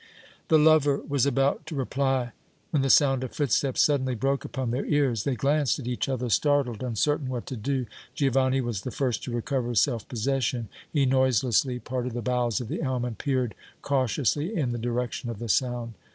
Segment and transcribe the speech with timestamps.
[0.47, 2.31] '"The lover was about to reply
[2.71, 5.25] when the sound of footsteps suddenly broke upon their ears.
[5.25, 7.85] They glanced at each other, startled, uncertain what to do.
[8.15, 10.69] Giovanni was the first to recover self possession.
[10.91, 13.53] He noiselessly parted the boughs of the elm and peered
[13.83, 15.93] cautiously in the direction of the sound.